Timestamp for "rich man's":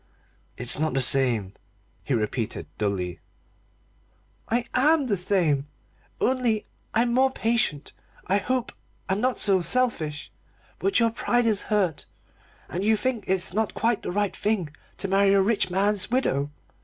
15.43-16.09